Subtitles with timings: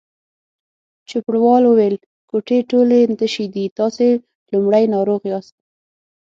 [1.09, 1.95] چوپړوال وویل:
[2.29, 4.05] کوټې ټولې تشې دي، تاسې
[4.51, 5.53] لومړنی ناروغ یاست.